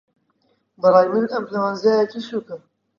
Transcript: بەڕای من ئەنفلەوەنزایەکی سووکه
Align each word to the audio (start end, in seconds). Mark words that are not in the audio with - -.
بەڕای 0.81 1.07
من 1.13 1.25
ئەنفلەوەنزایەکی 1.31 2.21
سووکه 2.27 2.55